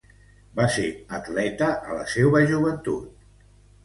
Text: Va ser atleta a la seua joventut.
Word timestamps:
Va 0.59 0.63
ser 0.75 0.85
atleta 1.17 1.67
a 1.91 1.97
la 1.97 2.05
seua 2.13 2.41
joventut. 2.53 3.29